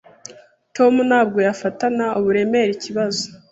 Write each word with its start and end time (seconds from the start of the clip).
Tom 0.75 0.93
ntabwo 1.09 1.37
yafatana 1.47 2.05
uburemere 2.19 2.71
ikibazo. 2.77 3.25